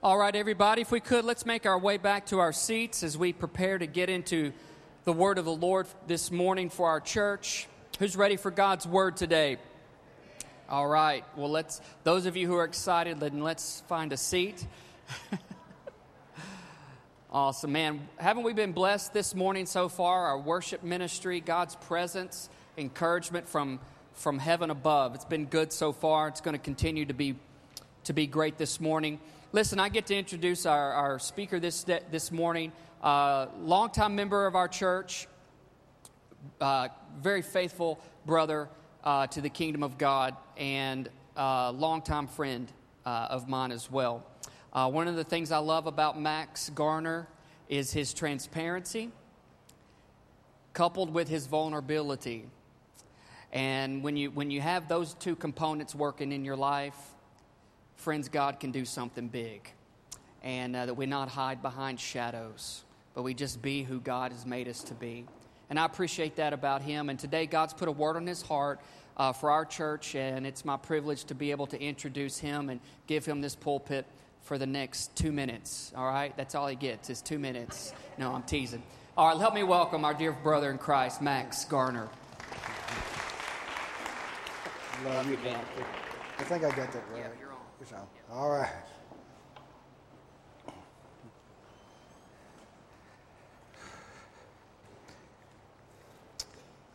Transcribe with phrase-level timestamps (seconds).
[0.00, 3.18] All right, everybody, if we could, let's make our way back to our seats as
[3.18, 4.52] we prepare to get into
[5.02, 7.66] the word of the Lord this morning for our church.
[7.98, 9.56] Who's ready for God's word today?
[10.68, 11.24] All right.
[11.34, 14.64] Well, let's those of you who are excited, then let's find a seat.
[17.32, 18.08] awesome, man.
[18.18, 20.26] Haven't we been blessed this morning so far?
[20.26, 23.80] Our worship ministry, God's presence, encouragement from
[24.14, 25.16] from heaven above.
[25.16, 26.28] It's been good so far.
[26.28, 27.34] It's going to continue to be
[28.04, 29.18] to be great this morning.
[29.50, 32.70] Listen, I get to introduce our, our speaker this, this morning,
[33.02, 35.26] uh, longtime member of our church,
[36.60, 38.68] uh, very faithful brother
[39.04, 42.70] uh, to the kingdom of God, and uh, longtime friend
[43.06, 44.22] uh, of mine as well.
[44.70, 47.26] Uh, one of the things I love about Max Garner
[47.70, 49.10] is his transparency,
[50.74, 52.44] coupled with his vulnerability.
[53.50, 57.14] And when you, when you have those two components working in your life,
[57.98, 59.70] friends, God can do something big.
[60.42, 64.46] And uh, that we not hide behind shadows, but we just be who God has
[64.46, 65.26] made us to be.
[65.68, 67.10] And I appreciate that about him.
[67.10, 68.80] And today, God's put a word on his heart
[69.16, 72.80] uh, for our church, and it's my privilege to be able to introduce him and
[73.08, 74.06] give him this pulpit
[74.42, 75.92] for the next two minutes.
[75.96, 76.34] All right?
[76.36, 77.92] That's all he gets is two minutes.
[78.16, 78.82] No, I'm teasing.
[79.16, 82.08] All right, help me welcome our dear brother in Christ, Max Garner.
[85.04, 85.60] Love you, man.
[86.38, 87.24] I think I got that right.
[87.40, 87.47] Yeah,
[88.32, 88.70] All right.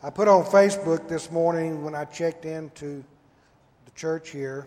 [0.02, 3.02] I put on Facebook this morning when I checked into
[3.86, 4.66] the church here.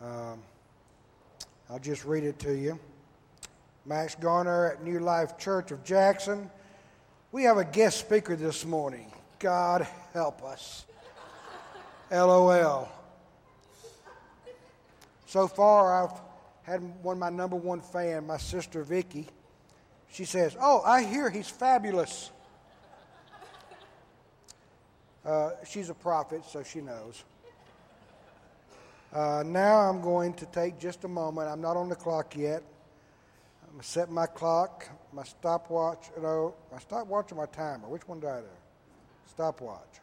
[0.00, 0.42] Um,
[1.70, 2.80] I'll just read it to you.
[3.84, 6.50] Max Garner at New Life Church of Jackson.
[7.30, 9.12] We have a guest speaker this morning.
[9.38, 10.84] God help us.
[12.10, 12.95] LOL.
[15.26, 16.20] So far, I've
[16.62, 19.26] had one of my number one fan, my sister Vicky.
[20.10, 22.30] She says, "Oh, I hear he's fabulous."
[25.24, 27.24] Uh, she's a prophet, so she knows.
[29.12, 31.48] Uh, now I'm going to take just a moment.
[31.48, 32.62] I'm not on the clock yet.
[33.64, 36.10] I'm going to set my clock, my stopwatch.
[36.22, 37.88] No, my stopwatch or my timer?
[37.88, 38.46] Which one do I do?
[39.28, 40.00] Stopwatch.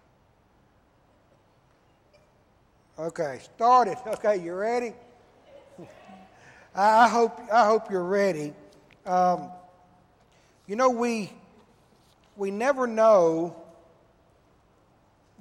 [3.00, 3.98] Okay, started.
[4.08, 4.94] Okay, you ready?
[6.76, 8.54] I hope I hope you're ready.
[9.06, 9.50] Um,
[10.68, 11.32] you know we
[12.36, 13.56] we never know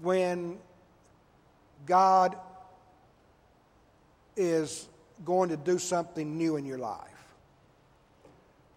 [0.01, 0.59] when
[1.87, 2.37] God
[4.37, 4.89] is
[5.25, 7.09] going to do something new in your life.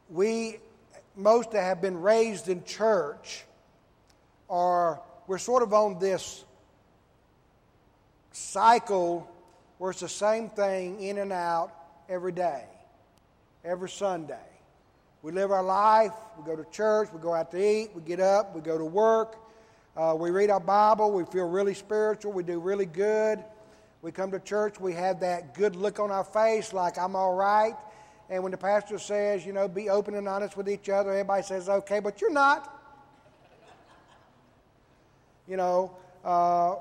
[0.09, 0.57] We,
[1.15, 3.43] most that have been raised in church,
[4.49, 6.43] are we're sort of on this
[8.31, 9.29] cycle
[9.77, 11.71] where it's the same thing in and out
[12.09, 12.63] every day,
[13.63, 14.35] every Sunday.
[15.21, 18.19] We live our life, we go to church, we go out to eat, we get
[18.19, 19.37] up, we go to work,
[19.97, 23.43] uh, we read our Bible, we feel really spiritual, we do really good.
[24.01, 27.33] We come to church, we have that good look on our face, like I'm all
[27.33, 27.73] right.
[28.29, 31.41] And when the pastor says, you know, be open and honest with each other, everybody
[31.41, 32.71] says, okay, but you're not.
[35.47, 36.75] You know, uh,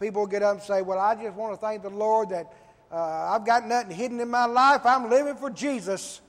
[0.00, 2.52] people get up and say, well, I just want to thank the Lord that
[2.90, 2.96] uh,
[3.34, 4.80] I've got nothing hidden in my life.
[4.84, 6.20] I'm living for Jesus.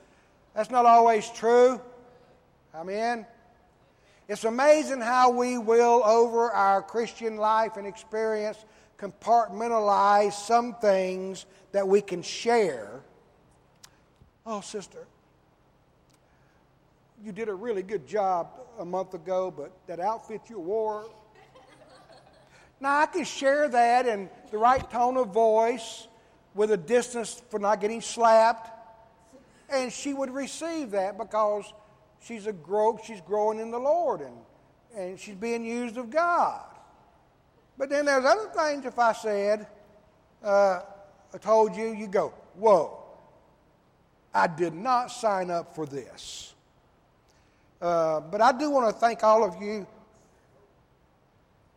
[0.53, 1.81] That's not always true.
[2.75, 3.25] Amen.
[4.27, 8.57] It's amazing how we will, over our Christian life and experience,
[8.99, 13.01] compartmentalize some things that we can share.
[14.45, 15.07] Oh, sister,
[17.23, 18.49] you did a really good job
[18.79, 21.09] a month ago, but that outfit you wore.
[22.81, 26.07] Now, I can share that in the right tone of voice
[26.55, 28.69] with a distance for not getting slapped,
[29.69, 31.71] and she would receive that because
[32.23, 34.35] she's a grow, she's growing in the Lord and,
[34.97, 36.63] and she's being used of God.
[37.77, 39.67] But then there's other things if I said,
[40.43, 40.81] uh,
[41.33, 42.97] I told you, you go, whoa,
[44.33, 46.55] I did not sign up for this.
[47.79, 49.85] Uh, but I do want to thank all of you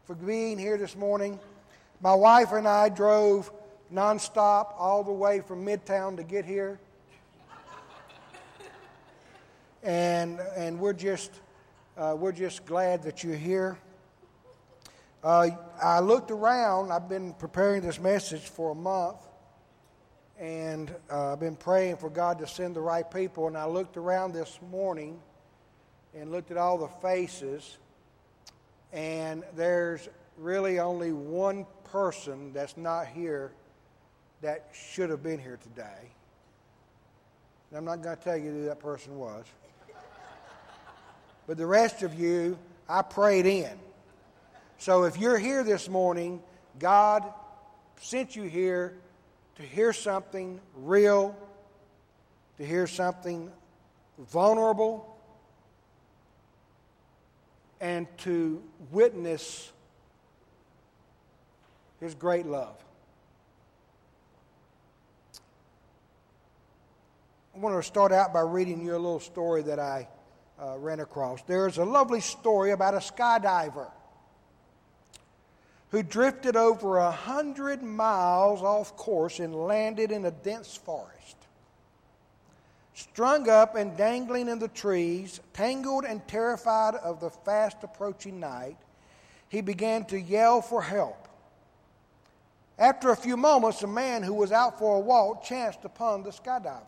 [0.06, 1.38] for being here this morning.
[2.00, 3.50] My wife and I drove
[3.92, 6.78] nonstop all the way from Midtown to get here
[9.84, 11.30] and and we're just
[11.96, 13.78] uh, we're just glad that you're here.
[15.22, 16.90] Uh, I looked around.
[16.90, 19.18] I've been preparing this message for a month,
[20.40, 23.46] and uh, I've been praying for God to send the right people.
[23.46, 25.20] And I looked around this morning
[26.14, 27.78] and looked at all the faces,
[28.94, 30.08] and there's
[30.38, 33.52] really only one person that's not here
[34.40, 36.12] that should have been here today.
[37.70, 39.44] And I'm not going to tell you who that person was.
[41.46, 42.56] But the rest of you,
[42.88, 43.72] I prayed in.
[44.78, 46.40] So if you're here this morning,
[46.78, 47.24] God
[48.00, 48.94] sent you here
[49.56, 51.36] to hear something real,
[52.58, 53.50] to hear something
[54.18, 55.13] vulnerable,
[57.84, 59.70] and to witness
[62.00, 62.82] His great love.
[67.54, 70.08] I want to start out by reading you a little story that I
[70.58, 71.42] uh, ran across.
[71.42, 73.90] There's a lovely story about a skydiver
[75.90, 81.36] who drifted over a hundred miles off course and landed in a dense forest.
[82.94, 88.76] Strung up and dangling in the trees, tangled and terrified of the fast approaching night,
[89.48, 91.28] he began to yell for help.
[92.78, 96.30] After a few moments, a man who was out for a walk chanced upon the
[96.30, 96.82] skydiver.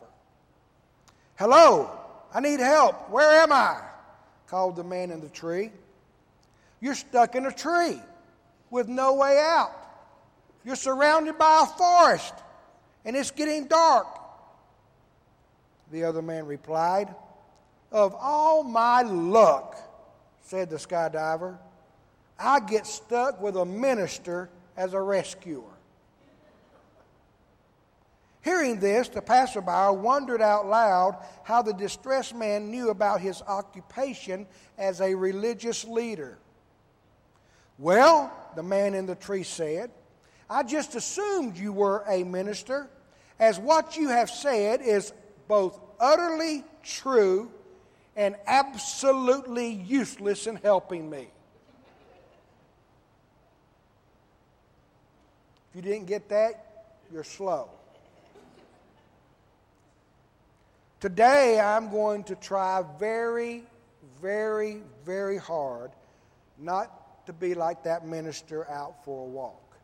[1.37, 1.91] Hello,
[2.32, 3.11] I need help.
[3.11, 3.81] Where am I?
[4.47, 5.73] called the man in the tree.
[6.81, 8.00] You're stuck in a tree
[8.70, 9.73] with no way out.
[10.64, 12.35] You're surrounded by a forest
[13.05, 14.06] and it's getting dark.
[15.91, 17.15] The other man replied,
[17.93, 19.77] Of all my luck,
[20.43, 21.59] said the skydiver,
[22.38, 25.62] I get stuck with a minister as a rescuer.
[28.43, 34.47] Hearing this, the passerby wondered out loud how the distressed man knew about his occupation
[34.79, 36.38] as a religious leader.
[37.77, 39.91] Well, the man in the tree said,
[40.49, 42.88] I just assumed you were a minister,
[43.41, 45.12] as what you have said is
[45.48, 47.50] both utterly true
[48.16, 51.28] and absolutely useless in helping me.
[55.70, 57.69] If you didn't get that, you're slow.
[60.98, 63.64] Today, I'm going to try very,
[64.22, 65.90] very, very hard
[66.58, 69.76] not to be like that minister out for a walk.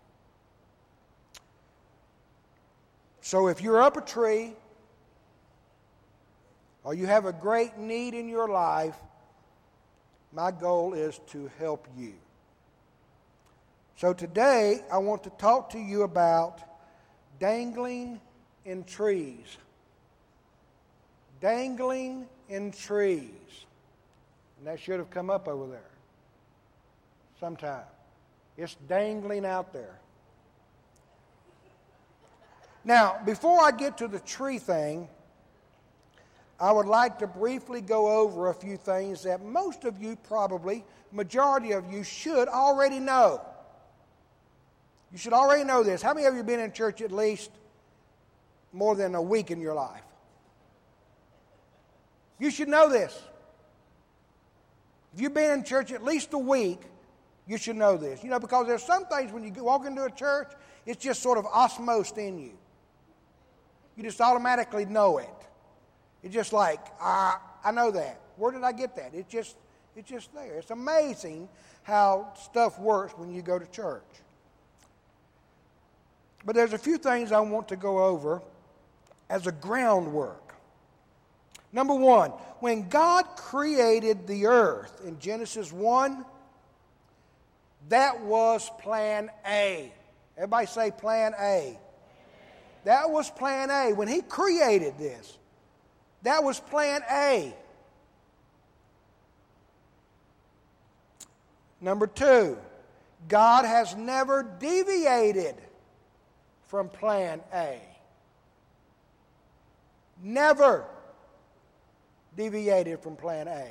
[3.21, 4.55] So, if you're up a tree
[6.85, 8.97] or you have a great need in your life,
[10.33, 12.15] my goal is to help you.
[13.97, 16.61] So, today, I want to talk to you about
[17.39, 18.21] dangling
[18.65, 19.59] in trees
[21.43, 23.67] dangling in trees.
[24.57, 25.91] And that should have come up over there
[27.39, 27.85] sometime.
[28.57, 29.99] It's dangling out there.
[32.85, 35.09] Now, before I get to the tree thing,
[36.63, 40.85] I would like to briefly go over a few things that most of you probably,
[41.11, 43.41] majority of you, should already know.
[45.11, 46.03] You should already know this.
[46.03, 47.51] How many of you have been in church at least
[48.73, 50.05] more than a week in your life?
[52.39, 53.21] You should know this.
[55.15, 56.81] If you've been in church at least a week,
[57.49, 58.23] you should know this.
[58.23, 60.53] You know, because there's some things when you walk into a church,
[60.87, 62.53] it's just sort of osmosed in you.
[63.97, 65.29] You just automatically know it.
[66.23, 68.21] It's just like, ah, I know that.
[68.37, 69.11] Where did I get that?
[69.15, 69.57] It's just,
[69.97, 70.59] it's just there.
[70.59, 71.49] It's amazing
[71.83, 74.03] how stuff works when you go to church.
[76.45, 78.43] But there's a few things I want to go over
[79.29, 80.55] as a groundwork.
[81.73, 82.31] Number one,
[82.61, 86.25] when God created the earth in Genesis 1,
[87.89, 89.93] that was plan A.
[90.37, 91.79] Everybody say plan A.
[92.85, 93.93] That was plan A.
[93.95, 95.39] When He created this,
[96.23, 97.55] that was plan A.
[101.81, 102.57] Number two,
[103.29, 105.57] God has never deviated
[106.69, 107.81] from plan A.
[110.23, 110.85] Never
[112.37, 113.67] deviated from plan A.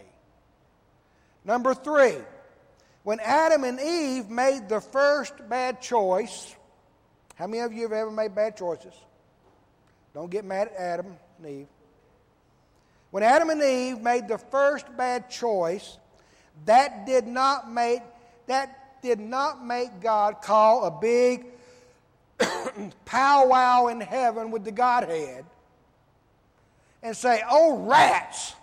[1.45, 2.17] Number three,
[3.03, 6.55] when Adam and Eve made the first bad choice,
[7.35, 8.93] how many of you have ever made bad choices?
[10.13, 11.67] Don't get mad at Adam and Eve.
[13.11, 15.97] When Adam and Eve made the first bad choice,
[16.65, 18.01] that did not make
[18.47, 21.45] that did not make God call a big
[23.05, 25.45] powwow in heaven with the Godhead
[27.03, 28.55] and say, oh, rats.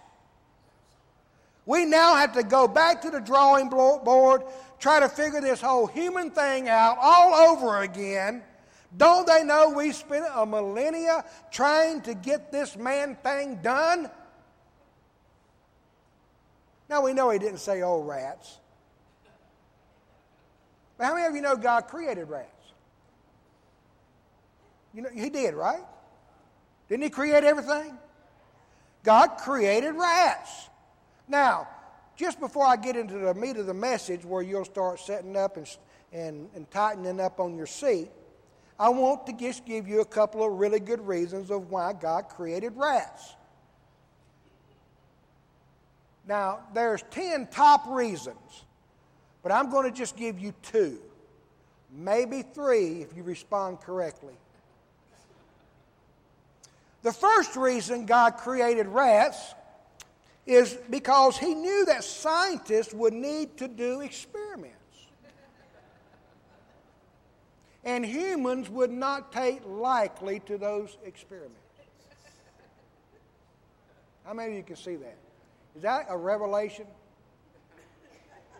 [1.67, 4.43] We now have to go back to the drawing board,
[4.79, 8.43] try to figure this whole human thing out all over again.
[8.97, 14.11] Don't they know we spent a millennia trying to get this man thing done?
[16.89, 18.59] Now we know he didn't say, oh, rats.
[20.97, 22.49] But how many of you know God created rats?
[24.95, 25.85] You know, he did, right?
[26.89, 27.97] Didn't he create everything?
[29.05, 30.69] God created rats.
[31.29, 31.69] Now,
[32.17, 35.57] just before I get into the meat of the message where you'll start setting up
[35.57, 35.69] and,
[36.13, 38.11] and, and tightening up on your seat,
[38.79, 42.29] I want to just give you a couple of really good reasons of why God
[42.29, 43.35] created rats.
[46.29, 48.65] Now, there's 10 top reasons,
[49.43, 50.99] but I'm going to just give you two,
[51.91, 54.35] maybe three if you respond correctly.
[57.03, 59.55] The first reason God created rats
[60.45, 64.77] is because he knew that scientists would need to do experiments.
[67.85, 71.55] And humans would not take likely to those experiments.
[74.27, 75.17] How many of you can see that?
[75.79, 76.87] Is that a revelation?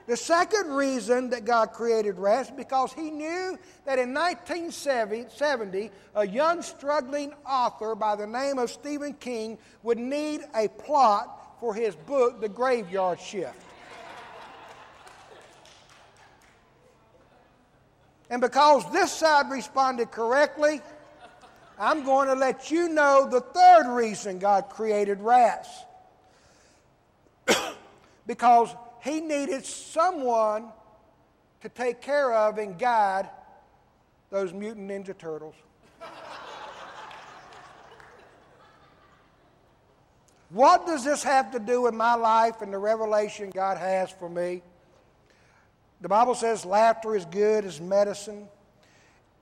[0.07, 6.63] The second reason that God created rats because he knew that in 1970, a young
[6.63, 12.41] struggling author by the name of Stephen King would need a plot for his book,
[12.41, 13.61] The Graveyard Shift.
[18.31, 20.83] And because this side responded correctly,
[21.81, 25.69] I'm going to let you know the third reason God created rats
[28.29, 30.69] because he needed someone
[31.63, 33.29] to take care of and guide
[34.31, 35.55] those mutant ninja turtles.
[40.51, 44.29] what does this have to do with my life and the revelation God has for
[44.29, 44.63] me?
[46.03, 48.47] The Bible says laughter is good as medicine.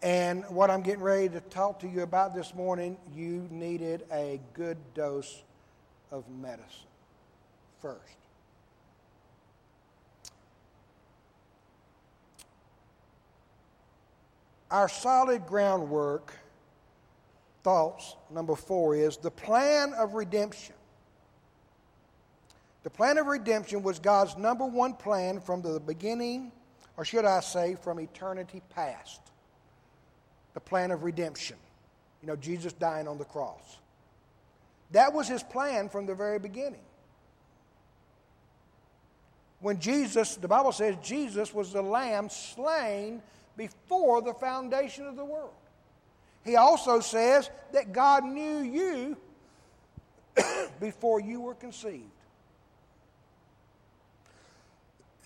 [0.01, 4.41] And what I'm getting ready to talk to you about this morning, you needed a
[4.55, 5.43] good dose
[6.13, 6.87] of medicine
[7.83, 8.26] first.
[14.71, 16.33] Our solid groundwork,
[17.63, 20.75] thoughts, number four, is the plan of redemption.
[22.83, 26.53] The plan of redemption was God's number one plan from the beginning,
[26.97, 29.21] or should I say, from eternity past.
[30.55, 31.57] The plan of redemption.
[32.23, 33.79] You know, Jesus dying on the cross.
[34.93, 36.81] That was his plan from the very beginning.
[39.61, 43.23] When Jesus, the Bible says Jesus was the lamb slain
[43.57, 45.55] before the foundation of the world.
[46.45, 49.17] He also says that God knew you
[50.81, 52.05] before you were conceived.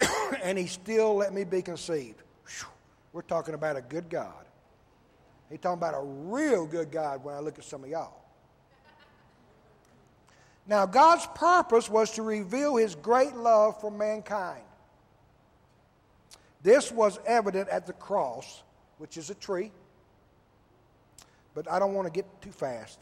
[0.42, 2.22] and he still let me be conceived.
[3.12, 4.44] We're talking about a good God.
[5.50, 8.16] He's talking about a real good God when I look at some of y'all.
[10.66, 14.62] Now, God's purpose was to reveal his great love for mankind.
[16.62, 18.62] This was evident at the cross,
[18.98, 19.72] which is a tree.
[21.54, 22.98] But I don't want to get too fast.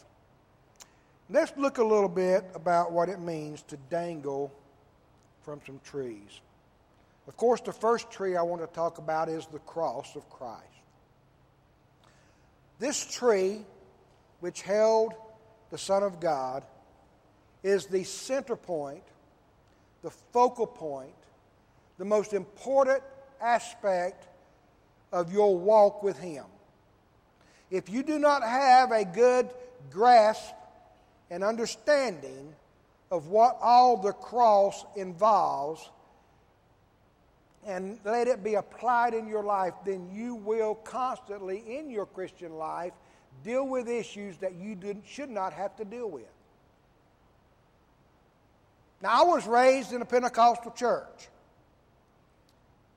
[1.28, 4.52] Let's look a little bit about what it means to dangle
[5.42, 6.40] from some trees.
[7.26, 10.64] Of course, the first tree I want to talk about is the cross of Christ.
[12.78, 13.66] This tree,
[14.40, 15.12] which held
[15.70, 16.64] the Son of God,
[17.62, 19.02] is the center point,
[20.02, 21.12] the focal point,
[21.98, 23.02] the most important
[23.40, 24.26] aspect
[25.12, 26.44] of your walk with Him.
[27.70, 29.50] If you do not have a good
[29.90, 30.54] grasp
[31.30, 32.54] and understanding
[33.10, 35.88] of what all the cross involves,
[37.66, 42.56] and let it be applied in your life, then you will constantly in your Christian
[42.56, 42.94] life
[43.44, 44.76] deal with issues that you
[45.06, 46.24] should not have to deal with.
[49.02, 51.28] Now, I was raised in a Pentecostal church.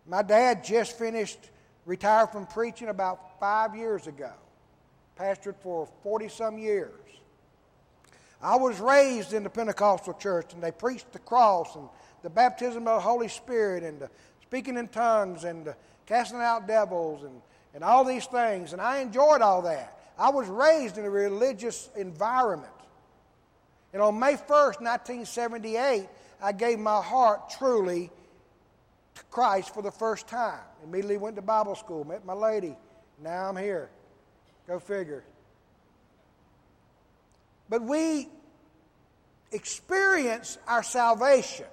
[0.05, 1.39] My dad just finished,
[1.86, 4.31] retired from preaching about five years ago,
[5.17, 6.91] pastored for 40 some years.
[8.41, 11.88] I was raised in the Pentecostal church, and they preached the cross and
[12.24, 14.10] the baptism of the Holy Spirit and the
[14.41, 15.75] speaking in tongues and the
[16.08, 17.41] casting out devils and,
[17.75, 18.74] and all these things.
[18.74, 19.98] And I enjoyed all that.
[20.17, 22.72] I was raised in a religious environment.
[23.93, 26.08] And on May 1st, 1978,
[26.41, 28.10] I gave my heart truly
[29.15, 30.59] to Christ for the first time.
[30.83, 32.75] Immediately went to Bible school, met my lady.
[33.21, 33.89] Now I'm here.
[34.67, 35.23] Go figure.
[37.69, 38.29] But we
[39.51, 41.65] experience our salvation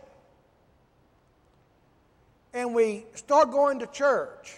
[2.52, 4.56] and we start going to church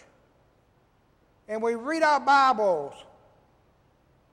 [1.48, 2.94] and we read our Bibles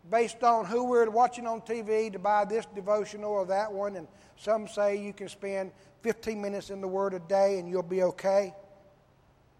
[0.09, 3.95] based on who we're watching on TV to buy this devotional or that one.
[3.95, 5.71] And some say you can spend
[6.07, 8.53] 15 minutes in the Word a day and you'll be okay.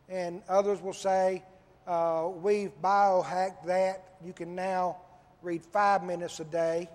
[0.08, 1.44] And others will say,
[1.86, 4.14] uh, we've biohacked that.
[4.26, 4.96] You can now
[5.42, 6.88] read five minutes a day.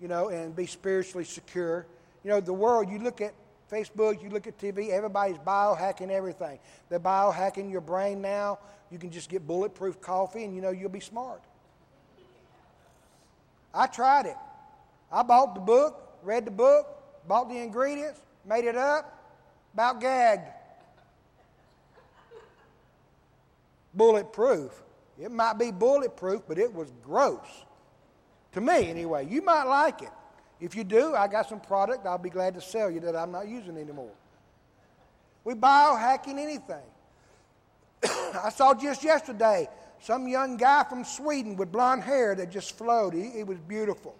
[0.00, 1.84] you know, and be spiritually secure.
[2.24, 3.34] You know, the world, you look at
[3.70, 6.58] Facebook, you look at TV, everybody's biohacking everything.
[6.88, 8.60] They're biohacking your brain now.
[8.90, 11.42] You can just get bulletproof coffee and you know you'll be smart.
[13.74, 14.36] I tried it.
[15.12, 19.24] I bought the book, read the book, bought the ingredients, made it up,
[19.72, 20.48] about gagged.
[23.94, 24.82] Bulletproof.
[25.20, 27.46] It might be bulletproof, but it was gross.
[28.52, 29.26] To me, anyway.
[29.26, 30.10] You might like it.
[30.60, 33.32] If you do, I got some product I'll be glad to sell you that I'm
[33.32, 34.12] not using anymore.
[35.44, 36.82] We biohacking anything.
[38.42, 39.68] I saw just yesterday
[40.00, 43.14] some young guy from Sweden with blonde hair that just flowed.
[43.14, 44.14] He, he was beautiful.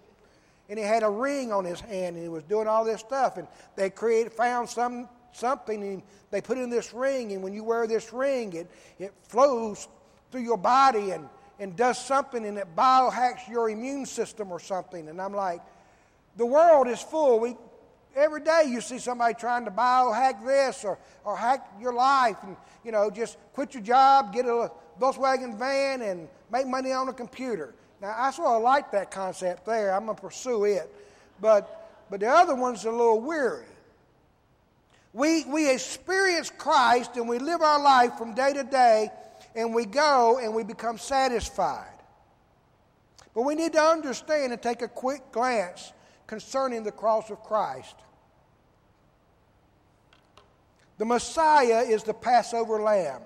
[0.69, 3.37] And he had a ring on his hand and he was doing all this stuff.
[3.37, 7.31] And they created, found some, something and they put in this ring.
[7.33, 9.87] And when you wear this ring, it, it flows
[10.31, 11.29] through your body and,
[11.59, 15.07] and does something and it biohacks your immune system or something.
[15.07, 15.61] And I'm like,
[16.35, 17.39] the world is full.
[17.39, 17.55] We,
[18.15, 22.55] every day you see somebody trying to biohack this or, or hack your life and,
[22.83, 27.13] you know, just quit your job, get a Volkswagen van and make money on a
[27.13, 27.73] computer.
[28.01, 29.93] Now, I sort of like that concept there.
[29.93, 30.93] I'm going to pursue it.
[31.39, 33.65] But, but the other one's a little weary.
[35.13, 39.09] We, we experience Christ and we live our life from day to day
[39.55, 41.87] and we go and we become satisfied.
[43.33, 45.93] But we need to understand and take a quick glance
[46.27, 47.95] concerning the cross of Christ.
[50.97, 53.21] The Messiah is the Passover lamb,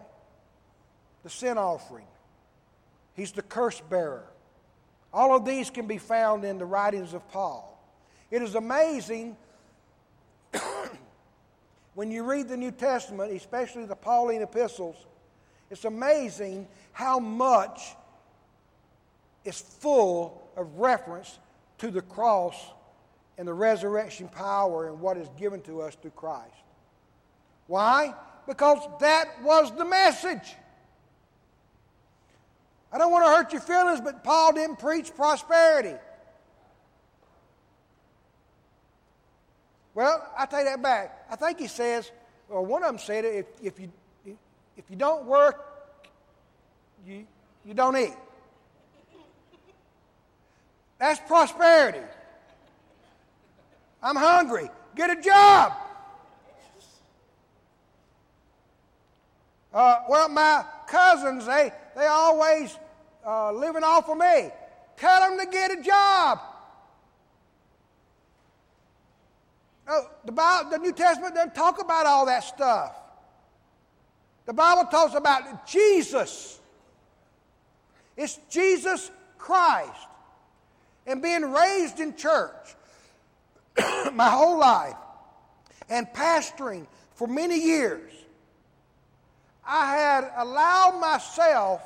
[1.23, 2.07] the sin offering.
[3.15, 4.25] He's the curse bearer.
[5.13, 7.65] All of these can be found in the writings of Paul.
[8.29, 9.35] It is amazing
[11.95, 14.95] when you read the New Testament, especially the Pauline epistles,
[15.71, 17.95] it's amazing how much
[19.45, 21.39] is full of reference
[21.77, 22.55] to the cross
[23.37, 26.53] and the resurrection power and what is given to us through Christ.
[27.67, 28.13] Why?
[28.47, 30.55] Because that was the message.
[32.91, 35.95] I don't want to hurt your feelings, but Paul didn't preach prosperity.
[39.93, 41.25] Well, I take that back.
[41.29, 42.11] I think he says,
[42.49, 43.91] or one of them said, if, if, you,
[44.77, 45.65] if you don't work,
[47.05, 47.27] you,
[47.65, 48.15] you don't eat.
[50.97, 52.05] That's prosperity.
[54.01, 54.69] I'm hungry.
[54.95, 55.73] Get a job.
[59.73, 62.77] Uh, well, my cousins, they, they always
[63.25, 64.49] uh, living off of me.
[64.97, 66.39] Tell them to get a job.
[70.25, 72.95] The, Bible, the New Testament doesn't talk about all that stuff.
[74.45, 76.59] The Bible talks about Jesus.
[78.15, 80.07] It's Jesus Christ.
[81.07, 82.75] And being raised in church
[84.13, 84.95] my whole life
[85.89, 88.11] and pastoring for many years,
[89.71, 91.83] I had allowed myself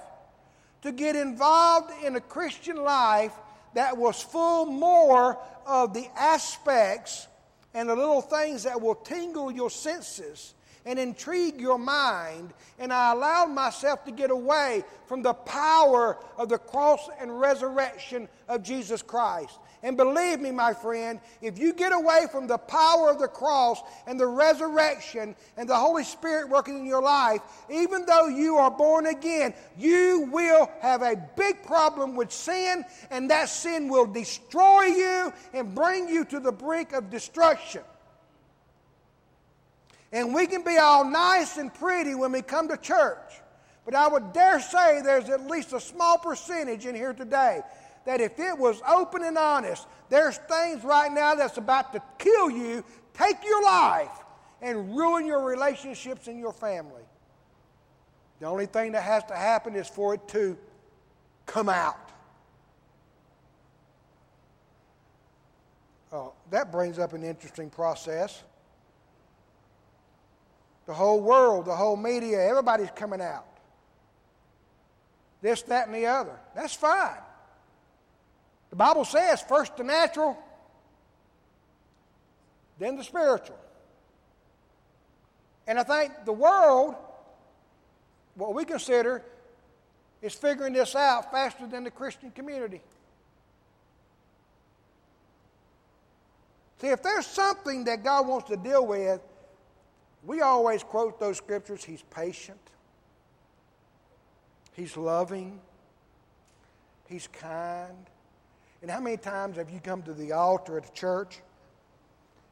[0.84, 3.34] to get involved in a Christian life
[3.74, 7.28] that was full more of the aspects
[7.74, 10.54] and the little things that will tingle your senses
[10.86, 12.54] and intrigue your mind.
[12.80, 18.30] And I allowed myself to get away from the power of the cross and resurrection
[18.48, 19.58] of Jesus Christ.
[19.84, 23.82] And believe me, my friend, if you get away from the power of the cross
[24.08, 28.72] and the resurrection and the Holy Spirit working in your life, even though you are
[28.72, 34.84] born again, you will have a big problem with sin, and that sin will destroy
[34.84, 37.82] you and bring you to the brink of destruction.
[40.14, 43.18] And we can be all nice and pretty when we come to church.
[43.84, 47.64] But I would dare say there's at least a small percentage in here today
[48.06, 52.50] that if it was open and honest, there's things right now that's about to kill
[52.50, 54.12] you, take your life,
[54.62, 57.04] and ruin your relationships and your family.
[58.40, 60.58] The only thing that has to happen is for it to
[61.46, 62.10] come out.
[66.12, 68.44] Oh, that brings up an interesting process.
[70.86, 73.48] The whole world, the whole media, everybody's coming out.
[75.42, 76.38] This, that, and the other.
[76.56, 77.23] That's fine.
[78.74, 80.36] The Bible says first the natural,
[82.80, 83.60] then the spiritual.
[85.68, 86.96] And I think the world,
[88.34, 89.22] what we consider,
[90.24, 92.82] is figuring this out faster than the Christian community.
[96.82, 99.22] See, if there's something that God wants to deal with,
[100.24, 101.84] we always quote those scriptures.
[101.84, 102.58] He's patient,
[104.72, 105.62] He's loving,
[107.06, 108.08] He's kind,
[108.84, 111.40] And how many times have you come to the altar at a church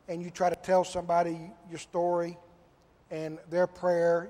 [0.07, 1.37] and you try to tell somebody
[1.69, 2.37] your story
[3.11, 4.29] and their prayer,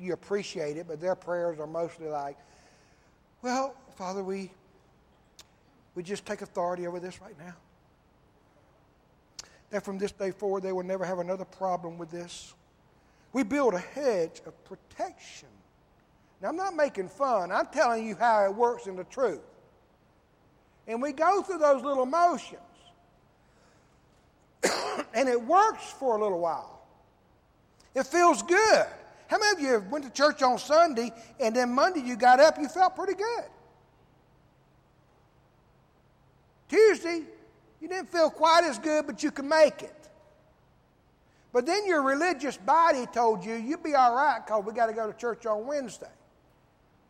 [0.00, 2.38] you appreciate it, but their prayers are mostly like,
[3.42, 4.50] well, Father, we,
[5.94, 7.54] we just take authority over this right now.
[9.68, 12.54] That from this day forward, they will never have another problem with this.
[13.34, 15.48] We build a hedge of protection.
[16.40, 17.52] Now, I'm not making fun.
[17.52, 19.42] I'm telling you how it works in the truth.
[20.86, 22.60] And we go through those little motions.
[25.14, 26.82] and it works for a little while.
[27.94, 28.86] It feels good.
[29.28, 32.58] How many of you went to church on Sunday and then Monday you got up,
[32.58, 33.44] you felt pretty good?
[36.68, 37.22] Tuesday,
[37.80, 39.92] you didn't feel quite as good, but you could make it.
[41.52, 44.92] But then your religious body told you you'd be all right because we got to
[44.92, 46.06] go to church on Wednesday.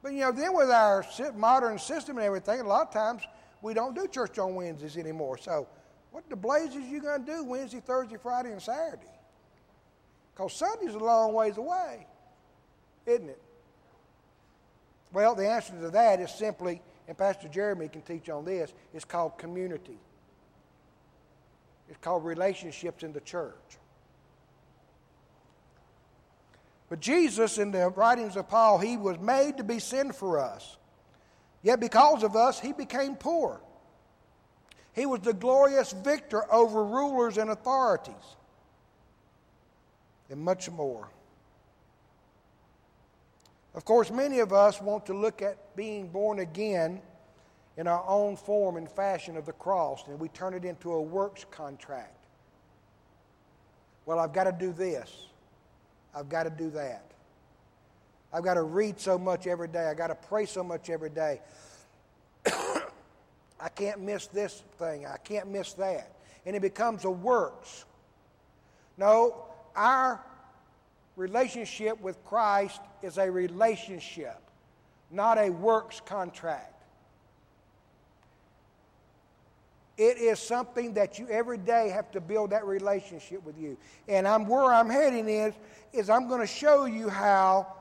[0.03, 3.23] But you know, then with our modern system and everything, a lot of times
[3.62, 5.38] we don't do church on Wednesdays anymore.
[5.38, 5.66] So,
[6.12, 9.03] what the blazes you going to do Wednesday, Thursday, Friday, and Saturday?
[10.35, 12.07] Because Sunday's a long ways away,
[13.07, 13.42] isn't it?
[15.12, 19.05] Well, the answer to that is simply, and Pastor Jeremy can teach on this, it's
[19.05, 19.99] called community.
[21.88, 23.55] It's called relationships in the church.
[26.88, 30.77] But Jesus, in the writings of Paul, he was made to be sin for us.
[31.62, 33.61] Yet because of us, he became poor.
[34.92, 38.14] He was the glorious victor over rulers and authorities,
[40.31, 41.09] and much more.
[43.75, 47.03] Of course, many of us want to look at being born again
[47.77, 51.03] in our own form and fashion of the cross, and we turn it into a
[51.03, 52.16] works contract.
[54.07, 55.27] Well, I've got to do this.
[56.14, 57.06] I've got to do that.
[58.33, 59.87] I've got to read so much every day.
[59.87, 61.41] I've got to pray so much every day.
[62.47, 65.07] I can't miss this thing.
[65.07, 66.12] I can't miss that.
[66.45, 67.85] And it becomes a works.
[68.99, 70.21] No, our
[71.17, 74.41] relationship with Christ is a relationship,
[75.11, 76.73] not a works contract.
[79.97, 83.79] It is something that you every day have to build that relationship with you.
[84.09, 85.55] And I'm where I'm heading is
[85.95, 87.76] is I'm going to show you how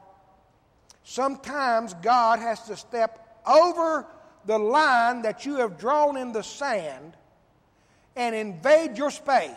[1.05, 4.05] sometimes God has to step over
[4.45, 7.13] the line that you have drawn in the sand
[8.15, 9.51] and invade your space.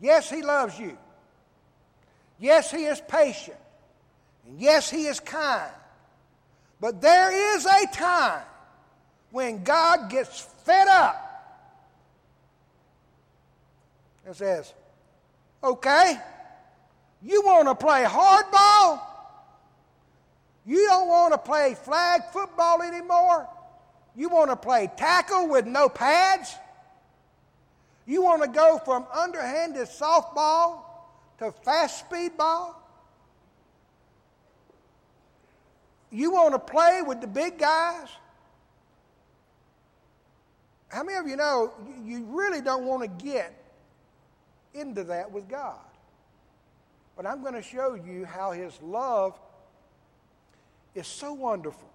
[0.00, 0.98] Yes, He loves you.
[2.38, 3.56] Yes, He is patient.
[4.46, 5.72] And yes, He is kind.
[6.80, 8.42] But there is a time
[9.30, 11.28] when God gets fed up
[14.26, 14.74] and says,
[15.62, 16.16] Okay,
[17.22, 19.11] you want to play hardball?
[20.64, 23.48] You don't want to play flag football anymore?
[24.14, 26.54] You want to play tackle with no pads?
[28.06, 30.82] You want to go from underhanded softball
[31.38, 32.78] to fast speed ball?
[36.10, 38.08] You want to play with the big guys?
[40.88, 41.72] How many of you know
[42.04, 43.54] you really don't want to get
[44.74, 45.78] into that with God?
[47.16, 49.38] But I'm going to show you how His love
[50.94, 51.88] is so wonderful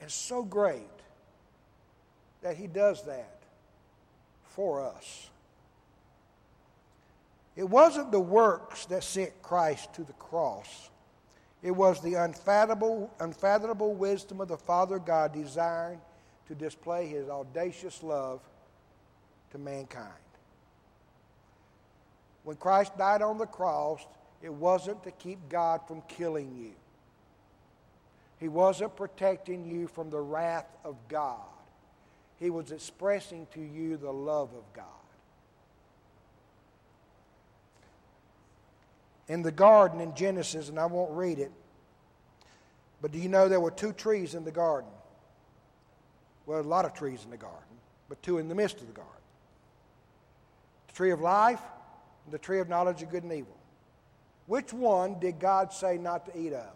[0.00, 0.82] and so great
[2.42, 3.38] that He does that
[4.44, 5.30] for us.
[7.56, 10.90] It wasn't the works that sent Christ to the cross.
[11.62, 16.00] It was the unfathomable, unfathomable wisdom of the Father God desiring
[16.48, 18.40] to display his audacious love
[19.50, 20.12] to mankind.
[22.44, 24.06] When Christ died on the cross,
[24.42, 26.72] it wasn't to keep God from killing you.
[28.38, 31.40] He wasn't protecting you from the wrath of God.
[32.38, 34.84] He was expressing to you the love of God.
[39.28, 41.50] In the garden in Genesis, and I won't read it,
[43.00, 44.90] but do you know there were two trees in the garden?
[46.44, 47.58] Well, a lot of trees in the garden,
[48.08, 49.12] but two in the midst of the garden
[50.86, 51.60] the tree of life
[52.24, 53.56] and the tree of knowledge of good and evil.
[54.46, 56.72] Which one did God say not to eat of?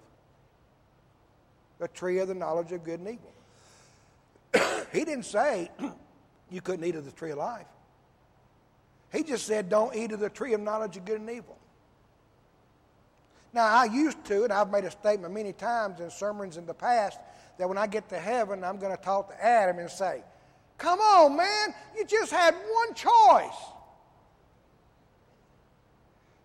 [1.81, 3.33] The tree of the knowledge of good and evil.
[4.93, 5.71] he didn't say
[6.51, 7.67] you couldn't eat of the tree of life.
[9.13, 11.59] He just said, don't eat of the tree of knowledge of good and evil.
[13.53, 16.75] Now, I used to, and I've made a statement many times in sermons in the
[16.75, 17.19] past,
[17.59, 20.23] that when I get to heaven, I'm going to talk to Adam and say,
[20.79, 23.57] Come on, man, you just had one choice.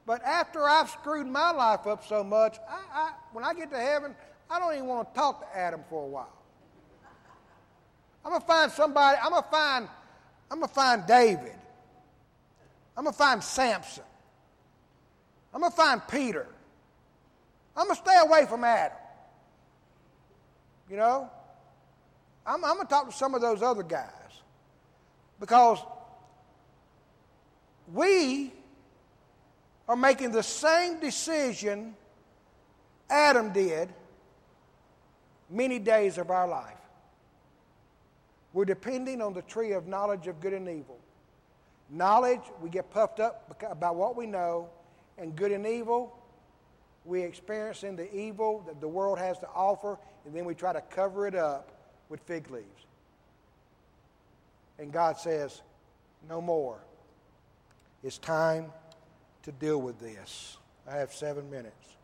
[0.05, 3.79] But after I've screwed my life up so much, I, I, when I get to
[3.79, 4.15] heaven,
[4.49, 6.33] I don't even want to talk to Adam for a while.
[8.23, 9.87] I'm to find somebody, I'm to find,
[10.49, 11.55] I'm to find David.
[12.97, 14.03] I'm to find Samson.
[15.53, 16.47] I'm to find Peter.
[17.75, 18.97] I'm to stay away from Adam.
[20.89, 21.29] You know?
[22.45, 24.11] I'm, I'm to talk to some of those other guys.
[25.39, 25.79] Because
[27.93, 28.53] we
[29.87, 31.95] are making the same decision
[33.09, 33.89] Adam did
[35.49, 36.73] many days of our life.
[38.53, 40.97] We're depending on the tree of knowledge of good and evil.
[41.89, 44.69] Knowledge, we get puffed up about what we know,
[45.17, 46.17] and good and evil,
[47.05, 50.73] we experience in the evil that the world has to offer, and then we try
[50.73, 51.71] to cover it up
[52.09, 52.65] with fig leaves.
[54.79, 55.61] And God says,
[56.27, 56.79] No more.
[58.03, 58.71] It's time
[59.43, 60.57] to deal with this.
[60.87, 61.94] I have seven minutes.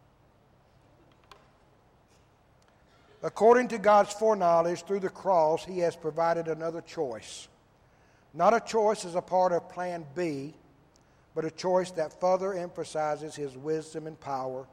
[3.23, 7.47] According to God's foreknowledge through the cross, He has provided another choice.
[8.33, 10.53] Not a choice as a part of Plan B,
[11.35, 14.65] but a choice that further emphasizes His wisdom and power,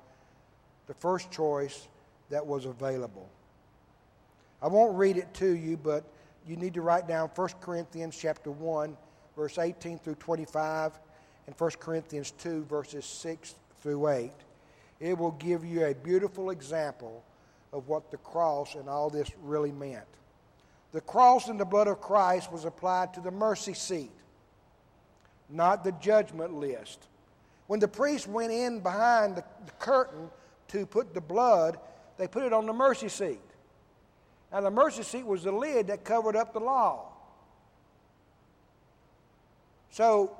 [0.87, 1.88] the first choice
[2.30, 3.28] that was available.
[4.62, 6.04] I won't read it to you, but
[6.46, 8.96] you need to write down 1 Corinthians chapter 1,
[9.37, 10.98] verse 18 through 25,
[11.46, 14.32] and 1 Corinthians 2, verses 6 through 8.
[15.00, 17.22] It will give you a beautiful example
[17.72, 20.07] of what the cross and all this really meant.
[20.92, 24.11] The cross and the blood of Christ was applied to the mercy seat,
[25.50, 27.09] not the judgment list.
[27.66, 30.31] When the priest went in behind the, the curtain
[30.68, 31.78] to put the blood,
[32.16, 33.40] they put it on the mercy seat.
[34.50, 37.12] Now, the mercy seat was the lid that covered up the law.
[39.90, 40.37] So,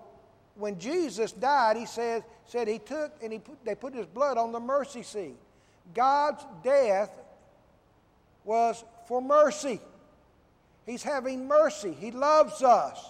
[0.55, 4.39] when Jesus died, he said, said he took and he put, they put his blood
[4.39, 5.37] on the mercy seat.
[5.95, 7.11] God's death
[8.45, 9.81] was for mercy.
[10.87, 11.93] He's having mercy.
[11.93, 13.05] He loves us.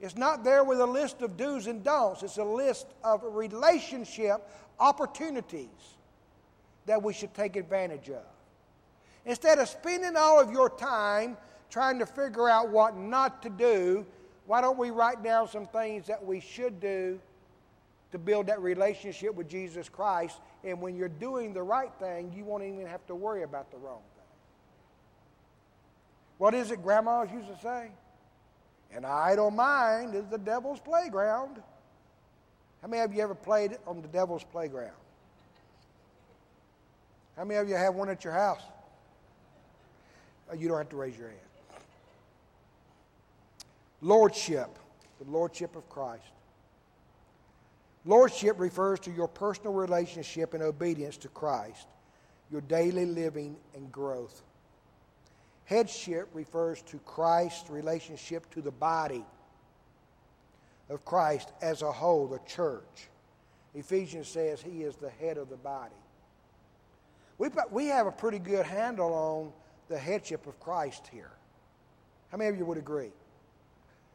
[0.00, 4.46] It's not there with a list of do's and don'ts, it's a list of relationship
[4.78, 5.68] opportunities
[6.84, 8.22] that we should take advantage of.
[9.24, 11.36] Instead of spending all of your time
[11.70, 14.06] trying to figure out what not to do,
[14.46, 17.18] why don't we write down some things that we should do
[18.16, 20.40] to build that relationship with Jesus Christ.
[20.64, 23.76] And when you're doing the right thing, you won't even have to worry about the
[23.76, 24.24] wrong thing.
[26.38, 27.90] What is it grandmas used to say?
[28.94, 31.60] An idle mind is the devil's playground.
[32.80, 34.92] How many of you ever played on the devil's playground?
[37.36, 38.62] How many of you have one at your house?
[40.50, 41.40] Oh, you don't have to raise your hand.
[44.00, 44.70] Lordship,
[45.22, 46.22] the Lordship of Christ.
[48.06, 51.88] Lordship refers to your personal relationship and obedience to Christ,
[52.52, 54.42] your daily living and growth.
[55.64, 59.24] Headship refers to Christ's relationship to the body
[60.88, 63.08] of Christ as a whole, the church.
[63.74, 65.92] Ephesians says he is the head of the body.
[67.38, 69.52] We, we have a pretty good handle on
[69.88, 71.32] the headship of Christ here.
[72.30, 73.10] How many of you would agree?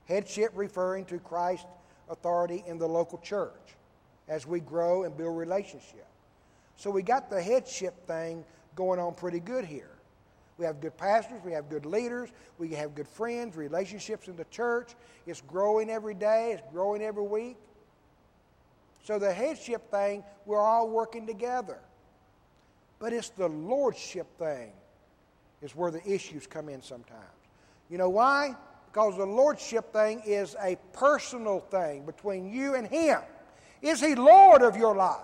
[0.06, 1.66] Headship referring to Christ's
[2.10, 3.76] authority in the local church
[4.28, 6.08] as we grow and build relationship.
[6.76, 8.44] So we got the headship thing
[8.76, 9.92] going on pretty good here.
[10.58, 14.46] We have good pastors, we have good leaders, we have good friends, relationships in the
[14.46, 14.94] church.
[15.26, 17.58] It's growing every day, it's growing every week.
[19.04, 21.80] So the headship thing, we're all working together.
[23.00, 24.72] But it's the lordship thing
[25.62, 27.26] is where the issues come in sometimes.
[27.90, 28.56] You know why?
[28.86, 33.22] Because the lordship thing is a personal thing between you and him.
[33.82, 35.18] Is He Lord of your life?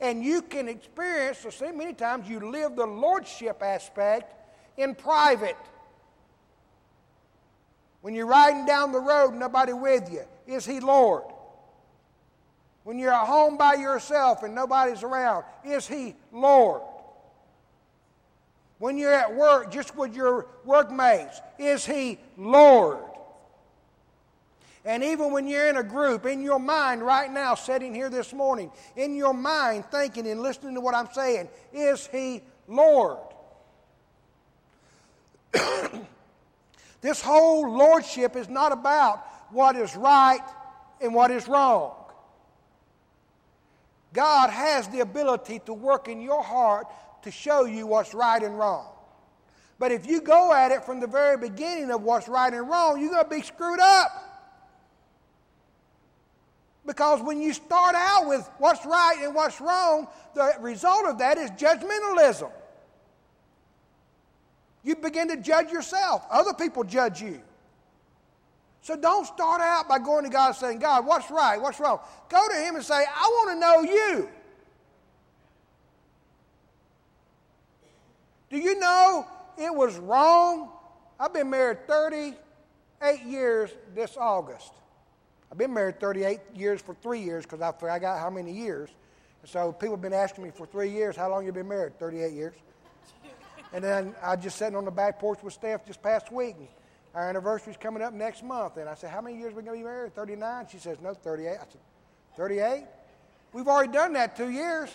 [0.00, 4.34] And you can experience, the same many times you live the lordship aspect
[4.76, 5.56] in private.
[8.00, 11.24] When you're riding down the road, nobody with you, is He Lord?
[12.84, 16.82] When you're at home by yourself and nobody's around, is He Lord?
[18.78, 22.98] When you're at work just with your workmates, is He Lord?
[24.88, 28.32] And even when you're in a group, in your mind right now, sitting here this
[28.32, 33.18] morning, in your mind, thinking and listening to what I'm saying, is He Lord?
[37.02, 40.40] this whole lordship is not about what is right
[41.02, 41.94] and what is wrong.
[44.14, 46.86] God has the ability to work in your heart
[47.24, 48.86] to show you what's right and wrong.
[49.78, 52.98] But if you go at it from the very beginning of what's right and wrong,
[52.98, 54.27] you're going to be screwed up.
[56.88, 61.36] Because when you start out with what's right and what's wrong, the result of that
[61.36, 62.50] is judgmentalism.
[64.82, 66.24] You begin to judge yourself.
[66.30, 67.42] Other people judge you.
[68.80, 71.60] So don't start out by going to God saying, God, what's right?
[71.60, 72.00] What's wrong?
[72.30, 74.28] Go to Him and say, I want to know you.
[78.48, 79.26] Do you know
[79.58, 80.70] it was wrong?
[81.20, 84.72] I've been married 38 years this August.
[85.50, 88.90] I've been married 38 years for three years because I forgot how many years.
[89.44, 91.98] So people have been asking me for three years, how long you been married?
[91.98, 92.54] 38 years.
[93.72, 96.56] and then I just sitting on the back porch with Steph just past week.
[96.58, 96.68] And
[97.14, 98.76] our anniversary's coming up next month.
[98.76, 100.14] And I said, how many years are we going to be married?
[100.14, 100.66] 39?
[100.70, 101.48] She says, no, 38.
[101.48, 101.80] I said,
[102.36, 102.84] 38?
[103.52, 104.90] We've already done that two years.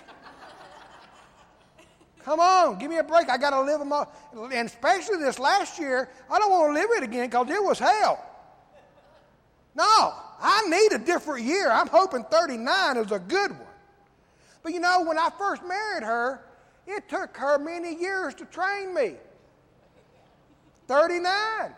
[2.24, 3.30] Come on, give me a break.
[3.30, 4.14] I got to live them all.
[4.34, 7.80] And especially this last year, I don't want to live it again because it was
[7.80, 8.24] hell.
[10.74, 11.70] Need a different year.
[11.70, 13.60] I'm hoping 39 is a good one.
[14.64, 16.44] But you know, when I first married her,
[16.88, 19.14] it took her many years to train me.
[20.88, 21.74] 39.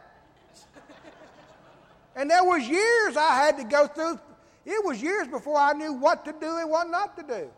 [2.15, 4.17] And there was years I had to go through.
[4.65, 7.49] It was years before I knew what to do and what not to do.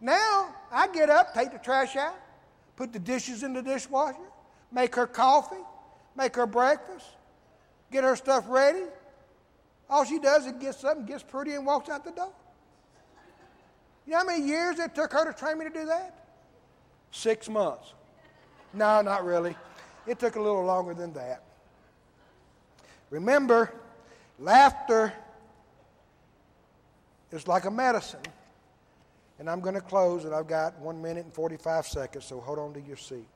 [0.00, 2.16] Now, I get up, take the trash out,
[2.76, 4.16] put the dishes in the dishwasher,
[4.72, 5.64] make her coffee,
[6.16, 7.06] make her breakfast,
[7.90, 8.82] get her stuff ready.
[9.88, 12.32] All she does is gets up and gets pretty and walks out the door.
[14.06, 16.26] You know how many years it took her to train me to do that?
[17.10, 17.92] Six months.
[18.72, 19.56] No, not really.
[20.06, 21.42] It took a little longer than that.
[23.10, 23.72] Remember,
[24.38, 25.12] laughter
[27.32, 28.20] is like a medicine.
[29.38, 32.58] And I'm going to close, and I've got one minute and 45 seconds, so hold
[32.58, 33.26] on to your seat.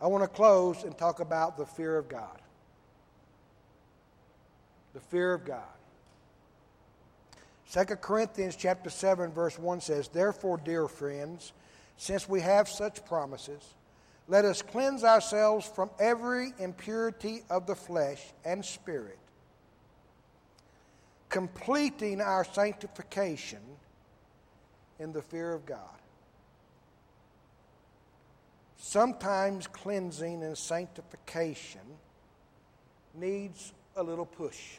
[0.00, 2.40] I want to close and talk about the fear of God.
[4.94, 5.62] The fear of God.
[7.70, 11.52] 2 Corinthians chapter 7 verse 1 says, "Therefore, dear friends,
[11.96, 13.74] since we have such promises,
[14.26, 19.18] let us cleanse ourselves from every impurity of the flesh and spirit,
[21.28, 23.78] completing our sanctification
[24.98, 26.00] in the fear of God."
[28.78, 31.80] Sometimes cleansing and sanctification
[33.12, 34.78] needs a little push.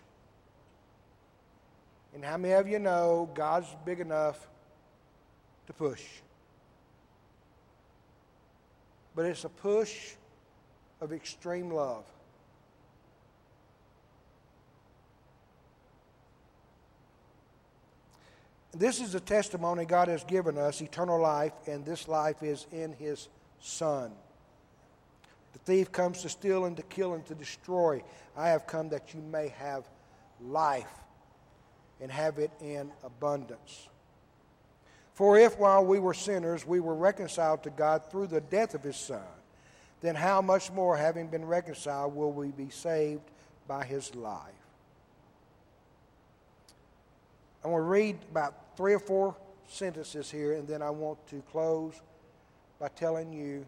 [2.16, 4.48] And how many of you know God's big enough
[5.68, 6.04] to push?
[9.16, 10.14] But it's a push
[11.02, 12.06] of extreme love.
[18.72, 22.94] This is the testimony God has given us eternal life, and this life is in
[22.94, 23.28] His
[23.60, 24.12] Son.
[25.54, 28.04] The thief comes to steal and to kill and to destroy.
[28.38, 29.88] I have come that you may have
[30.42, 30.92] life
[32.02, 33.88] and have it in abundance.
[35.14, 38.84] For if while we were sinners we were reconciled to God through the death of
[38.84, 39.22] his Son,
[40.02, 43.30] then how much more, having been reconciled, will we be saved
[43.68, 44.54] by his life?
[47.64, 49.36] I want to read about three or four
[49.68, 52.02] sentences here, and then I want to close
[52.80, 53.68] by telling you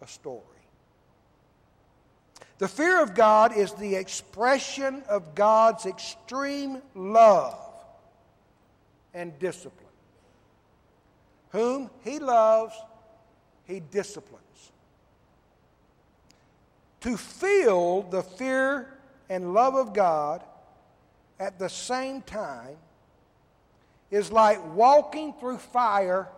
[0.00, 0.40] a story.
[2.58, 7.58] The fear of God is the expression of God's extreme love
[9.12, 9.80] and discipline.
[11.50, 12.74] Whom He loves,
[13.66, 14.40] He disciplines.
[17.00, 18.88] To feel the fear
[19.28, 20.42] and love of God
[21.38, 22.76] at the same time
[24.10, 26.28] is like walking through fire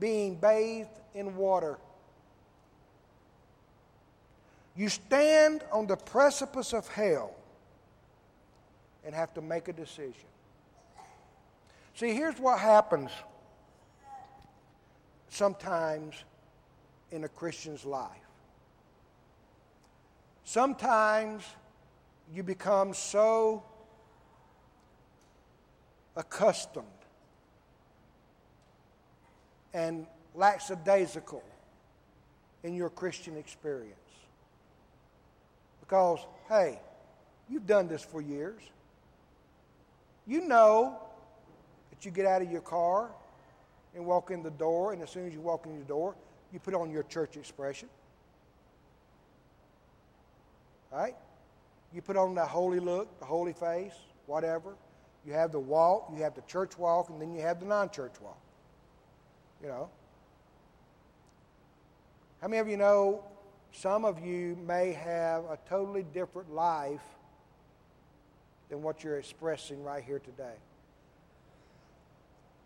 [0.00, 1.78] being bathed in water.
[4.74, 7.34] You stand on the precipice of hell
[9.04, 10.14] and have to make a decision.
[11.94, 13.10] See, here's what happens
[15.28, 16.16] sometimes
[17.10, 18.10] in a Christian's life.
[20.44, 21.44] Sometimes
[22.32, 23.62] you become so
[26.16, 26.86] accustomed
[29.74, 31.42] and lackadaisical
[32.62, 33.96] in your Christian experience.
[35.80, 36.80] Because, hey,
[37.48, 38.60] you've done this for years.
[40.26, 40.98] You know
[41.90, 43.10] that you get out of your car
[43.94, 46.14] and walk in the door, and as soon as you walk in the door,
[46.52, 47.88] you put on your church expression.
[50.92, 51.16] Right?
[51.92, 53.94] You put on the holy look, the holy face,
[54.26, 54.74] whatever.
[55.26, 57.90] You have the walk, you have the church walk, and then you have the non
[57.90, 58.38] church walk.
[59.62, 59.90] You know.
[62.40, 63.22] How many of you know
[63.72, 67.02] some of you may have a totally different life
[68.70, 70.54] than what you're expressing right here today?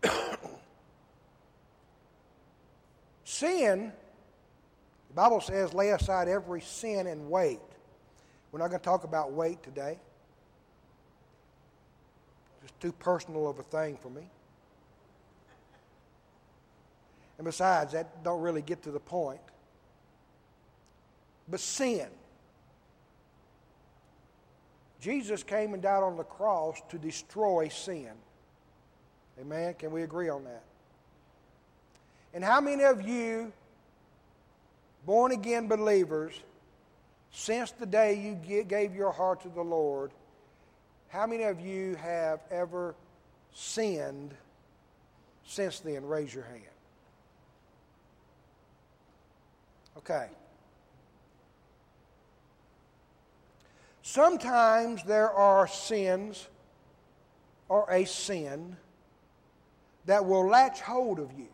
[3.25, 3.91] Sin,
[5.09, 7.59] the Bible says, lay aside every sin and weight.
[8.51, 9.99] We're not going to talk about weight today.
[12.63, 14.29] It's too personal of a thing for me.
[17.37, 19.41] And besides, that don't really get to the point.
[21.47, 22.07] But sin.
[25.01, 28.11] Jesus came and died on the cross to destroy sin.
[29.39, 29.75] Amen?
[29.75, 30.63] Can we agree on that?
[32.33, 33.51] And how many of you,
[35.05, 36.33] born again believers,
[37.31, 40.11] since the day you gave your heart to the Lord,
[41.09, 42.95] how many of you have ever
[43.53, 44.33] sinned
[45.45, 46.05] since then?
[46.05, 46.63] Raise your hand.
[49.97, 50.27] Okay.
[54.01, 56.47] Sometimes there are sins
[57.69, 58.77] or a sin
[60.05, 61.47] that will latch hold of you.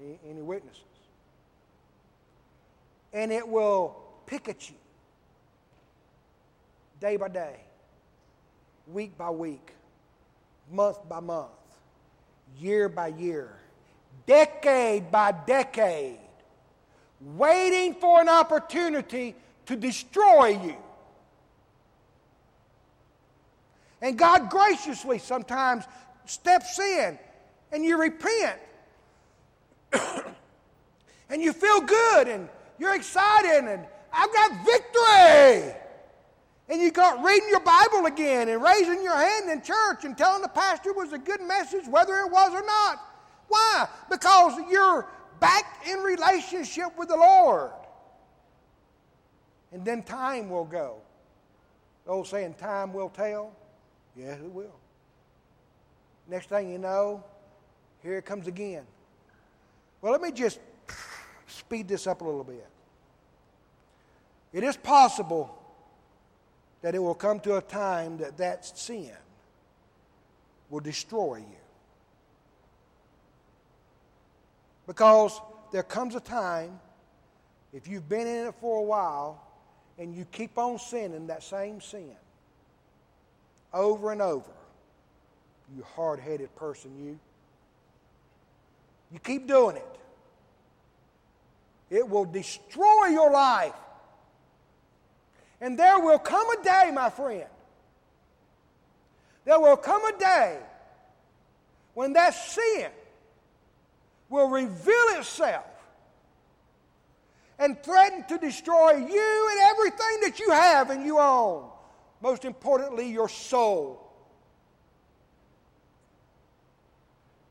[0.00, 0.82] Any, any witnesses?
[3.12, 4.76] And it will pick at you
[7.00, 7.56] day by day,
[8.92, 9.72] week by week,
[10.72, 11.50] month by month,
[12.58, 13.50] year by year,
[14.26, 16.18] decade by decade,
[17.20, 19.34] waiting for an opportunity
[19.66, 20.76] to destroy you.
[24.00, 25.84] And God graciously sometimes
[26.26, 27.18] steps in
[27.72, 28.58] and you repent.
[31.30, 32.48] and you feel good and
[32.78, 35.74] you're excited and I've got victory.
[36.70, 40.42] And you got reading your Bible again and raising your hand in church and telling
[40.42, 43.00] the pastor was a good message, whether it was or not.
[43.48, 43.88] Why?
[44.10, 45.06] Because you're
[45.40, 47.70] back in relationship with the Lord.
[49.72, 50.96] And then time will go.
[52.04, 53.52] The old saying, time will tell.
[54.16, 54.74] Yes, it will.
[56.26, 57.22] Next thing you know,
[58.02, 58.84] here it comes again.
[60.00, 60.60] Well, let me just
[61.46, 62.66] speed this up a little bit.
[64.52, 65.54] It is possible
[66.82, 69.12] that it will come to a time that that sin
[70.70, 71.67] will destroy you.
[74.88, 75.38] Because
[75.70, 76.80] there comes a time,
[77.74, 79.46] if you've been in it for a while,
[79.98, 82.16] and you keep on sinning that same sin
[83.72, 84.50] over and over,
[85.76, 87.18] you hard headed person, you.
[89.12, 89.98] You keep doing it.
[91.90, 93.74] It will destroy your life.
[95.60, 97.44] And there will come a day, my friend,
[99.44, 100.58] there will come a day
[101.92, 102.90] when that sin
[104.28, 105.64] will reveal itself
[107.58, 111.68] and threaten to destroy you and everything that you have and you own.
[112.20, 114.08] Most importantly, your soul.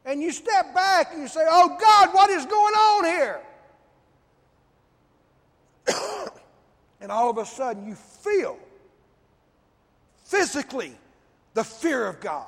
[0.08, 3.42] and you step back and you say, Oh God, what is going on here?
[7.02, 8.58] and all of a sudden you feel
[10.24, 10.98] physically
[11.54, 12.48] the fear of God.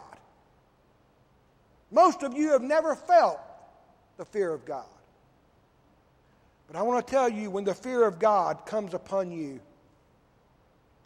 [1.92, 3.42] Most of you have never felt
[4.20, 4.86] the fear of God.
[6.68, 9.62] But I want to tell you when the fear of God comes upon you,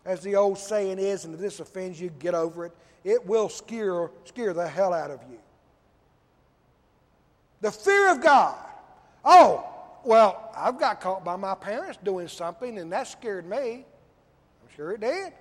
[0.03, 3.49] as the old saying is, and if this offends you, get over it, it will
[3.49, 5.37] scare, scare the hell out of you.
[7.61, 8.57] The fear of God.
[9.23, 9.69] Oh,
[10.03, 13.85] well, I've got caught by my parents doing something, and that scared me.
[13.85, 15.33] I'm sure it did.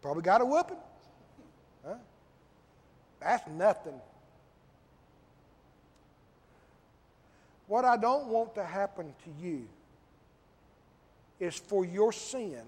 [0.00, 0.78] Probably got a whooping.
[1.86, 1.94] Huh?
[3.20, 4.00] That's nothing.
[7.68, 9.68] What I don't want to happen to you
[11.38, 12.62] is for your sin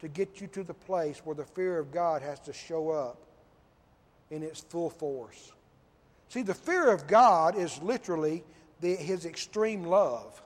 [0.00, 3.18] to get you to the place where the fear of God has to show up
[4.30, 5.52] in its full force.
[6.28, 8.44] See, the fear of God is literally
[8.80, 10.40] the, his extreme love.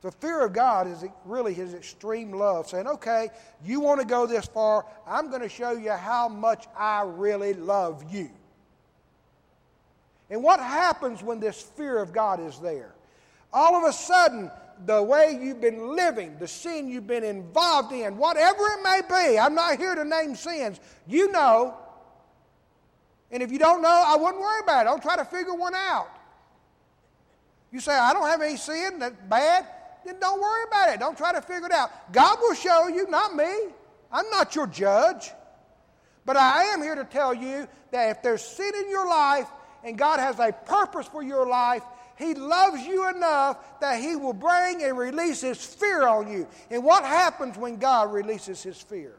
[0.00, 3.28] The fear of God is really his extreme love, saying, okay,
[3.64, 7.54] you want to go this far, I'm going to show you how much I really
[7.54, 8.30] love you.
[10.32, 12.92] And what happens when this fear of God is there?
[13.52, 14.50] All of a sudden,
[14.84, 19.38] the way you've been living, the sin you've been involved in, whatever it may be,
[19.38, 21.76] I'm not here to name sins, you know
[23.32, 24.90] and if you don't know, I wouldn't worry about it.
[24.90, 26.10] Don't try to figure one out.
[27.72, 29.66] You say, I don't have any sin that's bad,
[30.04, 31.00] then don't worry about it.
[31.00, 32.12] Don't try to figure it out.
[32.12, 33.50] God will show you, not me.
[34.12, 35.30] I'm not your judge.
[36.26, 39.48] But I am here to tell you that if there's sin in your life
[39.84, 41.82] and God has a purpose for your life,
[42.16, 46.46] He loves you enough that He will bring and release His fear on you.
[46.70, 49.14] And what happens when God releases His fear?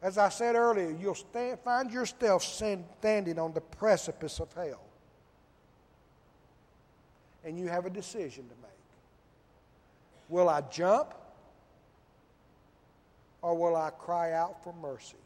[0.00, 4.80] As I said earlier, you'll stand, find yourself standing on the precipice of hell.
[7.44, 8.70] And you have a decision to make.
[10.28, 11.14] Will I jump
[13.42, 15.16] or will I cry out for mercy?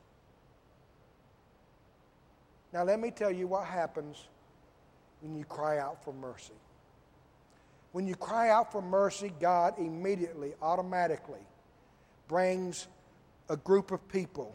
[2.73, 4.29] Now, let me tell you what happens
[5.21, 6.55] when you cry out for mercy.
[7.93, 11.47] When you cry out for mercy, God immediately, automatically
[12.29, 12.89] brings
[13.51, 14.55] a group of people,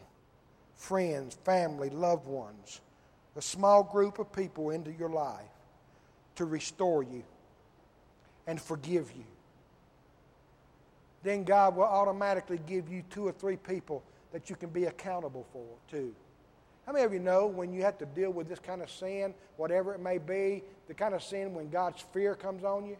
[0.74, 2.80] friends, family, loved ones,
[3.36, 5.44] a small group of people into your life
[6.34, 7.22] to restore you
[8.48, 9.24] and forgive you.
[11.22, 14.02] Then God will automatically give you two or three people
[14.32, 16.14] that you can be accountable for, too.
[16.88, 19.34] How many of you know when you have to deal with this kind of sin,
[19.58, 22.96] whatever it may be, the kind of sin when God's fear comes on you?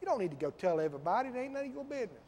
[0.00, 1.30] You don't need to go tell everybody.
[1.30, 2.22] It ain't none of your business.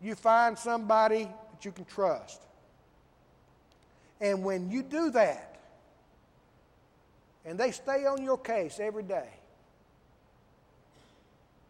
[0.00, 2.40] You find somebody that you can trust.
[4.20, 5.58] And when you do that,
[7.44, 9.30] and they stay on your case every day,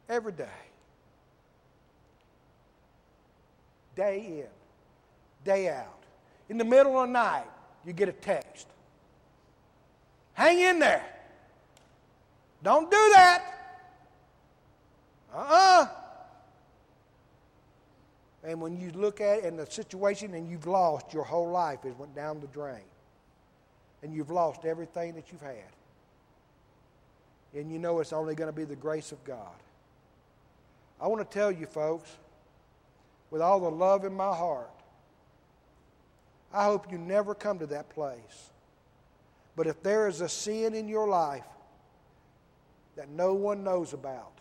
[0.06, 0.44] every day,
[3.96, 6.02] day in, day out,
[6.50, 7.46] in the middle of the night,
[7.84, 8.66] you get a text.
[10.34, 11.04] Hang in there.
[12.62, 13.42] Don't do that.
[15.34, 15.82] Uh uh-uh.
[15.82, 15.86] uh
[18.42, 21.84] And when you look at it in the situation and you've lost your whole life,
[21.84, 22.84] it went down the drain.
[24.02, 25.72] And you've lost everything that you've had.
[27.54, 29.60] And you know it's only going to be the grace of God.
[31.00, 32.10] I want to tell you, folks,
[33.30, 34.70] with all the love in my heart,
[36.52, 38.50] I hope you never come to that place.
[39.56, 41.44] But if there is a sin in your life
[42.96, 44.32] that no one knows about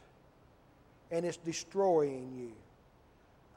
[1.11, 2.51] and it's destroying you,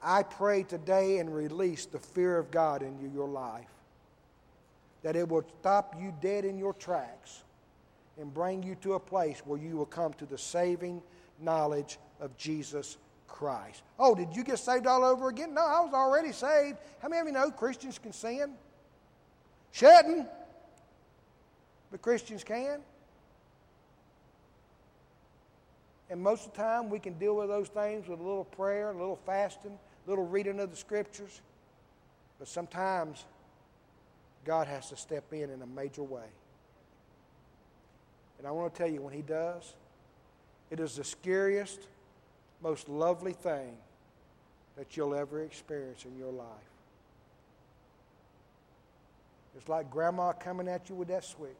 [0.01, 3.69] I pray today and release the fear of God into your life.
[5.01, 7.43] That it will stop you dead in your tracks
[8.19, 11.01] and bring you to a place where you will come to the saving
[11.39, 12.97] knowledge of Jesus
[13.33, 13.81] Christ.
[13.97, 15.55] Oh, did you get saved all over again?
[15.55, 16.77] No, I was already saved.
[17.01, 18.53] How many of you know Christians can sin?
[19.71, 20.27] Shouldn't,
[21.91, 22.79] but Christians can.
[26.11, 28.91] And most of the time, we can deal with those things with a little prayer,
[28.91, 31.41] a little fasting, a little reading of the scriptures.
[32.37, 33.25] But sometimes,
[34.45, 36.29] God has to step in in a major way.
[38.37, 39.73] And I want to tell you, when He does,
[40.69, 41.87] it is the scariest
[42.63, 43.75] most lovely thing
[44.77, 46.47] that you'll ever experience in your life.
[49.55, 51.51] It's like grandma coming at you with that switch.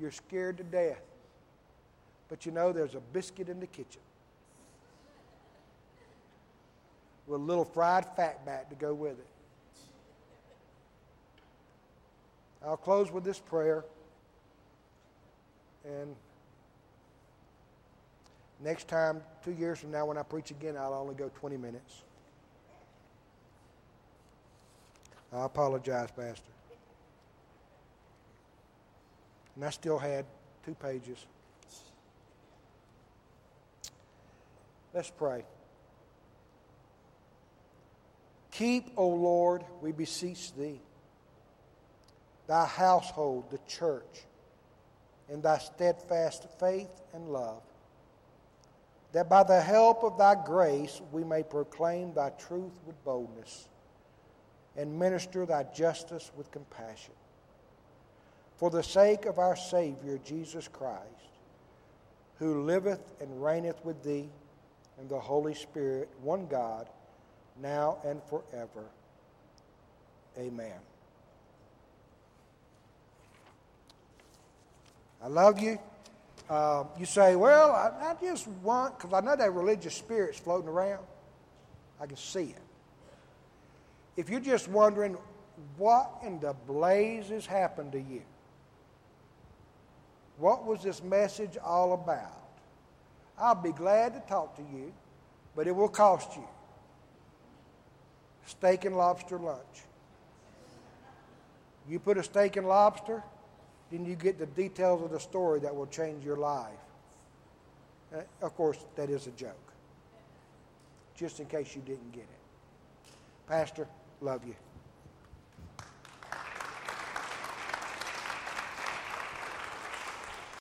[0.00, 1.02] You're scared to death.
[2.28, 4.00] But you know there's a biscuit in the kitchen
[7.26, 9.26] with a little fried fatback to go with it.
[12.64, 13.84] I'll close with this prayer.
[15.84, 16.14] And
[18.60, 22.02] Next time, two years from now, when I preach again, I'll only go 20 minutes.
[25.32, 26.42] I apologize, Pastor.
[29.54, 30.24] And I still had
[30.64, 31.24] two pages.
[34.92, 35.44] Let's pray.
[38.52, 40.80] Keep, O Lord, we beseech thee,
[42.48, 44.24] thy household, the church,
[45.28, 47.62] in thy steadfast faith and love
[49.12, 53.68] that by the help of thy grace we may proclaim thy truth with boldness
[54.76, 57.14] and minister thy justice with compassion.
[58.56, 61.02] For the sake of our Savior Jesus Christ,
[62.38, 64.28] who liveth and reigneth with thee
[64.98, 66.88] and the Holy Spirit, one God,
[67.60, 68.84] now and forever.
[70.36, 70.78] Amen.
[75.22, 75.78] I love you.
[76.48, 80.68] Uh, you say, well, I, I just want, because I know that religious spirit's floating
[80.68, 81.04] around.
[82.00, 82.62] I can see it.
[84.16, 85.16] If you're just wondering,
[85.76, 88.22] what in the blazes happened to you?
[90.38, 92.32] What was this message all about?
[93.38, 94.92] I'll be glad to talk to you,
[95.54, 96.46] but it will cost you.
[98.46, 99.84] Steak and lobster lunch.
[101.88, 103.22] You put a steak and lobster,
[103.90, 106.72] then you get the details of the story that will change your life.
[108.14, 109.72] Uh, of course, that is a joke,
[111.14, 113.10] just in case you didn't get it.
[113.46, 113.86] Pastor,
[114.20, 114.54] love you.